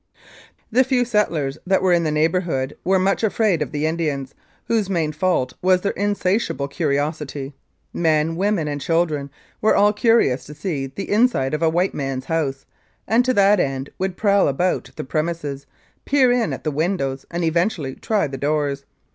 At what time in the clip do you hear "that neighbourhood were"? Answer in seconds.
2.05-2.97